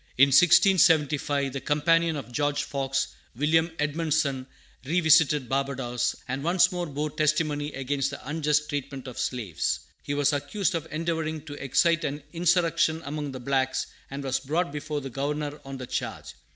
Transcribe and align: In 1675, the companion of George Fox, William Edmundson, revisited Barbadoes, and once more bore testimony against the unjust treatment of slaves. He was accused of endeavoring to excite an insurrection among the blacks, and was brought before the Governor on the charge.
In 0.17 0.29
1675, 0.29 1.53
the 1.53 1.61
companion 1.61 2.15
of 2.15 2.31
George 2.31 2.63
Fox, 2.63 3.09
William 3.35 3.69
Edmundson, 3.77 4.47
revisited 4.83 5.47
Barbadoes, 5.47 6.15
and 6.27 6.43
once 6.43 6.71
more 6.71 6.87
bore 6.87 7.11
testimony 7.11 7.71
against 7.73 8.09
the 8.09 8.27
unjust 8.27 8.67
treatment 8.67 9.07
of 9.07 9.19
slaves. 9.19 9.81
He 10.01 10.15
was 10.15 10.33
accused 10.33 10.73
of 10.73 10.87
endeavoring 10.89 11.41
to 11.45 11.53
excite 11.63 12.03
an 12.03 12.23
insurrection 12.33 13.03
among 13.05 13.31
the 13.31 13.39
blacks, 13.39 13.85
and 14.09 14.23
was 14.23 14.39
brought 14.39 14.71
before 14.71 15.01
the 15.01 15.11
Governor 15.11 15.59
on 15.63 15.77
the 15.77 15.85
charge. 15.85 16.33